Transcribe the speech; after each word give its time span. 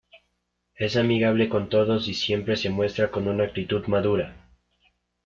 Es 0.73 0.95
amigable 0.97 1.47
con 1.47 1.69
todos 1.69 2.07
y 2.07 2.15
siempre 2.15 2.55
se 2.55 2.71
muestra 2.71 3.11
con 3.11 3.27
una 3.27 3.43
actitud 3.43 3.85
madura. 3.85 4.35